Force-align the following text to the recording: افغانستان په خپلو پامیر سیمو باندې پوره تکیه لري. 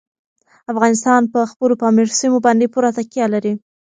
افغانستان 0.71 1.21
په 1.33 1.39
خپلو 1.51 1.73
پامیر 1.81 2.07
سیمو 2.19 2.39
باندې 2.45 2.71
پوره 2.73 2.89
تکیه 2.97 3.27
لري. 3.33 3.53